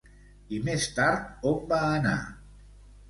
[0.57, 2.19] I més tard on va anar?